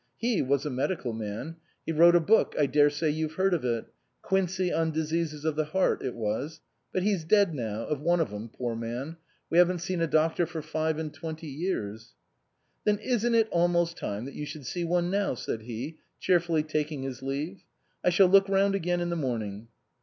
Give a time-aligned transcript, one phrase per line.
[0.17, 1.57] He was a medical man.
[1.85, 3.85] He wrote a book, I daresay you've heard of it;
[4.23, 6.59] Quincey on Diseases of the Heart it was.
[6.91, 9.17] But he's dead now, of one of 'em, poor man.
[9.51, 12.15] We haven't seen a doctor for five and twenty years.""
[12.83, 17.03] Then isn't it almost time that you should see one now?" said he, cheerfully taking
[17.03, 17.61] his leave."
[18.03, 19.67] I shall look round again in the morn ing."